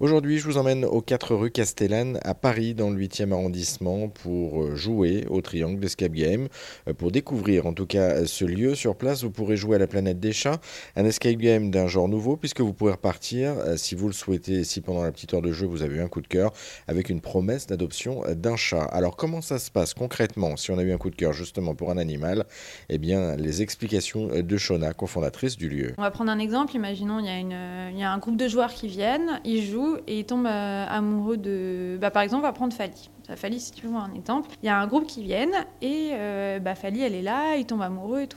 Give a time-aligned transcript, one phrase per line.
[0.00, 4.62] Aujourd'hui, je vous emmène aux 4 rue Castellane à Paris, dans le 8e arrondissement, pour
[4.62, 6.46] euh, jouer au Triangle d'Escape Game.
[6.86, 9.88] Euh, pour découvrir en tout cas ce lieu, sur place, vous pourrez jouer à la
[9.88, 10.60] planète des chats,
[10.94, 14.62] un escape game d'un genre nouveau, puisque vous pourrez repartir, euh, si vous le souhaitez,
[14.62, 16.52] si pendant la petite heure de jeu vous avez eu un coup de cœur,
[16.86, 18.84] avec une promesse d'adoption d'un chat.
[18.84, 21.74] Alors, comment ça se passe concrètement si on a eu un coup de cœur justement
[21.74, 22.46] pour un animal?
[22.88, 25.94] Eh bien, les explications de Shona, cofondatrice du lieu.
[25.98, 26.76] On va prendre un exemple.
[26.76, 30.24] Imaginons, il y y a un groupe de joueurs qui viennent, ils jouent et il
[30.24, 31.98] tombe euh, amoureux de.
[32.00, 33.10] Bah, par exemple, va prendre Fali.
[33.36, 36.58] Fali, si tu veux un exemple, il y a un groupe qui viennent et euh,
[36.58, 38.36] bah, Fali, elle est là, il tombe amoureux et tout.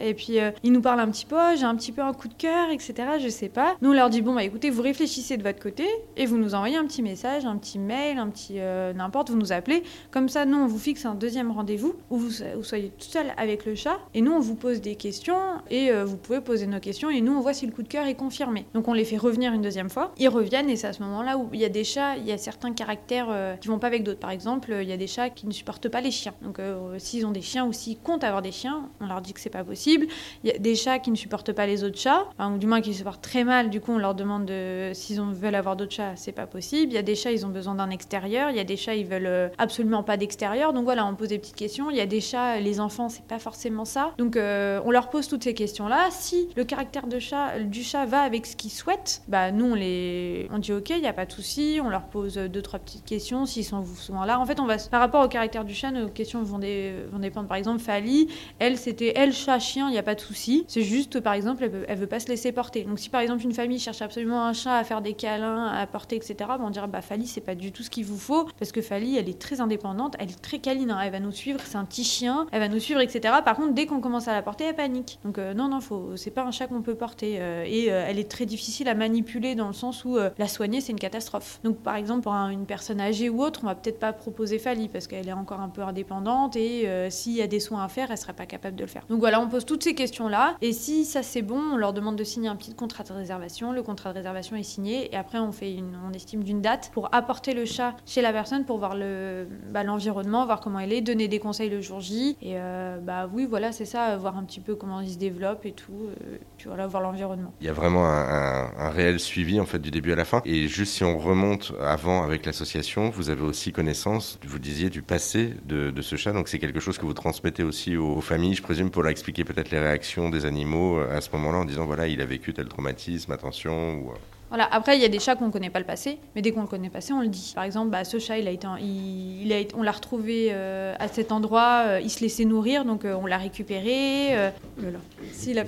[0.00, 2.28] Et puis, euh, il nous parle un petit peu, j'ai un petit peu un coup
[2.28, 2.94] de cœur, etc.
[3.20, 3.76] Je sais pas.
[3.82, 5.86] Nous, on leur dit, bon, bah écoutez, vous réfléchissez de votre côté
[6.16, 8.58] et vous nous envoyez un petit message, un petit mail, un petit
[8.94, 9.82] n'importe, vous nous appelez.
[10.10, 13.26] Comme ça, nous, on vous fixe un deuxième rendez-vous où vous, vous, soyez tout seul
[13.36, 15.36] avec le chat et nous, on vous pose des questions
[15.70, 18.06] et vous pouvez poser nos questions et nous, on voit si le coup de cœur
[18.06, 18.66] est confirmé.
[18.74, 20.12] Donc, on les fait revenir une deuxième fois.
[20.18, 22.32] Ils reviennent et c'est à ce moment-là où il y a des chats, il y
[22.32, 24.21] a certains caractères euh, qui vont pas avec d'autres.
[24.22, 26.32] Par exemple, il y a des chats qui ne supportent pas les chiens.
[26.42, 29.32] Donc euh, s'ils ont des chiens ou s'ils comptent avoir des chiens, on leur dit
[29.32, 30.06] que c'est pas possible.
[30.44, 32.80] Il y a des chats qui ne supportent pas les autres chats, ou du moins
[32.80, 33.68] qui supportent très mal.
[33.68, 36.92] Du coup, on leur demande de, s'ils veulent avoir d'autres chats, c'est pas possible.
[36.92, 38.50] Il y a des chats, ils ont besoin d'un extérieur.
[38.50, 40.72] Il y a des chats, ils veulent euh, absolument pas d'extérieur.
[40.72, 41.90] Donc voilà, on pose des petites questions.
[41.90, 44.12] Il y a des chats, les enfants, c'est pas forcément ça.
[44.18, 46.10] Donc on leur pose toutes ces questions-là.
[46.12, 49.74] Si le caractère de chat, du chat va avec ce qu'ils souhaitent, bah nous on
[49.74, 52.78] les, on dit ok, il n'y a pas de souci, on leur pose deux, trois
[52.78, 53.82] petites questions s'ils sont
[54.24, 54.38] là.
[54.38, 57.48] En fait, on va, par rapport au caractère du chat, nos questions vont, dépendre.
[57.48, 60.64] Par exemple, Fali, elle, c'était elle, chat, chien, il n'y a pas de souci.
[60.68, 62.84] C'est juste, par exemple, elle veut, veut pas se laisser porter.
[62.84, 65.86] Donc, si par exemple une famille cherche absolument un chat à faire des câlins, à
[65.86, 68.46] porter, etc., bah, on dirait, bah, Fali, c'est pas du tout ce qu'il vous faut,
[68.58, 71.00] parce que Fali, elle est très indépendante, elle est très câline, hein.
[71.02, 73.34] elle va nous suivre, c'est un petit chien, elle va nous suivre, etc.
[73.44, 75.18] Par contre, dès qu'on commence à la porter, elle panique.
[75.24, 77.36] Donc, euh, non, non, faut, c'est pas un chat qu'on peut porter.
[77.40, 80.80] Euh, et euh, elle est très difficile à manipuler dans le sens où la soigner,
[80.80, 81.60] c'est une catastrophe.
[81.64, 84.88] Donc par exemple pour une personne âgée ou autre, on va peut-être pas proposer Fali
[84.88, 87.88] parce qu'elle est encore un peu indépendante et euh, s'il y a des soins à
[87.88, 89.04] faire, elle serait pas capable de le faire.
[89.08, 92.16] Donc voilà, on pose toutes ces questions-là et si ça c'est bon, on leur demande
[92.16, 93.70] de signer un petit contrat de réservation.
[93.70, 96.90] Le contrat de réservation est signé et après on fait une, on estime d'une date
[96.92, 100.92] pour apporter le chat chez la personne pour voir le bah, l'environnement, voir comment elle
[100.92, 104.36] est, donner des conseils le jour J et euh, bah oui voilà c'est ça, voir
[104.36, 107.54] un petit peu comment il se développe et tout, euh, puis voilà voir l'environnement.
[107.60, 110.42] Il y a vraiment un, un réel suivi en fait du début à la fin
[110.44, 115.02] et juste si on remonte avant avec l'association, vous avez aussi connaissance, vous disiez, du
[115.02, 116.32] passé de, ce chat.
[116.32, 119.42] Donc c'est quelque chose que vous transmettez aussi aux, familles, je présume, pour leur expliquer
[119.42, 122.54] peut-être les réactions des animaux euh, à ce moment-là en disant voilà, il a vécu
[122.54, 123.94] tel traumatisme, attention.
[123.94, 124.12] Ou...
[124.52, 124.68] Voilà.
[124.70, 126.60] Après, il y a des chats qu'on ne connaît pas le passé, mais dès qu'on
[126.60, 127.52] le connaît le passé, on le dit.
[127.54, 131.08] Par exemple, bah, ce chat, il a été, il, a on l'a retrouvé euh, à
[131.08, 134.36] cet endroit, euh, il se laissait nourrir, donc euh, on l'a récupéré.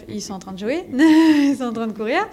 [0.09, 2.29] Ils sont en train de jouer, ils sont en train de courir.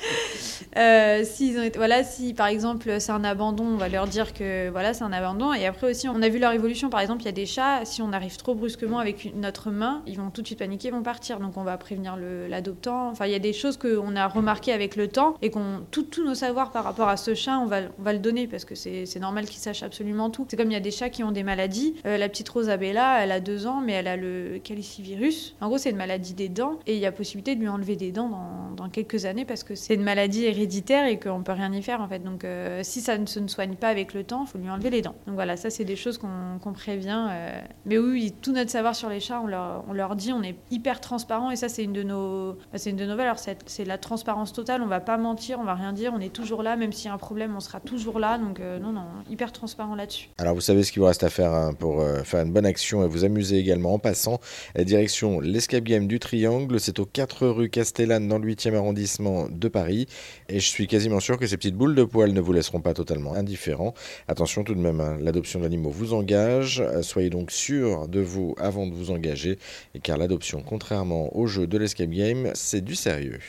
[1.23, 4.93] si, ont voilà, si par exemple c'est un abandon, on va leur dire que voilà,
[4.93, 5.53] c'est un abandon.
[5.53, 6.89] Et après aussi, on a vu leur évolution.
[6.89, 10.01] Par exemple, il y a des chats, si on arrive trop brusquement avec notre main,
[10.05, 11.39] ils vont tout de suite paniquer, ils vont partir.
[11.39, 12.17] Donc on va prévenir
[12.49, 13.09] l'adoptant.
[13.09, 16.25] Enfin, il y a des choses qu'on a remarquées avec le temps et qu'on tous
[16.25, 16.40] nos
[16.71, 19.83] par rapport à ce chat, on va, le donner parce que c'est normal qu'il sache
[19.83, 20.45] absolument tout.
[20.49, 21.95] C'est comme il y a des chats qui ont des maladies.
[22.05, 25.55] Euh, la petite Rosabella, elle a deux ans, mais elle a le calicivirus.
[25.61, 27.95] En gros, c'est une maladie des dents et il y a possibilité de lui enlever
[27.95, 28.29] des dents
[28.75, 32.01] dans, quelques années parce que c'est une maladie héréditaire et qu'on peut rien y faire
[32.01, 32.19] en fait.
[32.19, 34.69] Donc, euh, si ça ne se ne soigne pas avec le temps, il faut lui
[34.69, 35.15] enlever les dents.
[35.27, 37.27] Donc voilà, ça c'est des choses qu'on prévient.
[37.29, 37.61] Euh.
[37.85, 39.47] Mais oui, tout notre savoir sur les chats, on
[39.93, 43.05] leur, dit, on est hyper transparent et ça c'est une de nos, bah, une de
[43.05, 43.37] nos valeurs.
[43.39, 44.81] C'est la transparence totale.
[44.81, 46.13] On va pas mentir, on va rien dire.
[46.15, 48.37] On est toujours là, même s'il y a un problème, on sera toujours là.
[48.37, 50.29] Donc euh, non, non, hyper transparent là-dessus.
[50.37, 52.65] Alors vous savez ce qu'il vous reste à faire hein, pour euh, faire une bonne
[52.65, 54.39] action et vous amuser également en passant.
[54.75, 59.47] La direction l'Escape Game du Triangle, c'est aux 4 rue Castellane dans le 8e arrondissement
[59.49, 60.07] de Paris.
[60.49, 62.93] Et je suis quasiment sûr que ces petites boules de poils ne vous laisseront pas
[62.93, 63.93] totalement indifférents.
[64.27, 66.83] Attention tout de même, hein, l'adoption d'animaux vous engage.
[67.01, 69.57] Soyez donc sûr de vous avant de vous engager,
[70.03, 73.39] car l'adoption, contrairement au jeu de l'Escape Game, c'est du sérieux.